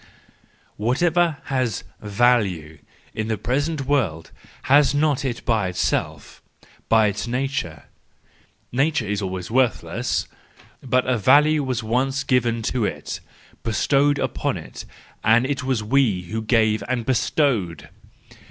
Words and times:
What¬ 0.79 1.03
ever 1.03 1.37
has 1.43 1.83
value 2.01 2.79
in 3.13 3.27
the 3.27 3.37
present 3.37 3.85
world, 3.85 4.31
has 4.63 4.95
it 4.95 4.97
not 4.97 5.23
in 5.23 5.29
itself, 5.47 6.41
by 6.89 7.05
its 7.05 7.27
nature,—nature 7.27 9.05
is 9.05 9.21
always 9.21 9.51
worthless:— 9.51 10.27
but 10.81 11.05
a 11.05 11.19
value 11.19 11.63
was 11.63 11.83
once 11.83 12.23
given 12.23 12.63
to 12.63 12.83
it, 12.83 13.19
bestowed 13.61 14.17
upon 14.17 14.57
it, 14.57 14.85
236 15.21 15.21
THE 15.21 15.27
JOYFUL 15.27 15.27
WISDOM, 15.27 15.27
IV 15.27 15.35
and 15.35 15.45
it 15.45 15.63
was 15.67 15.91
we 15.91 16.21
who 16.33 16.41
gave 16.41 16.83
and 16.87 17.05
bestowed! 17.05 17.89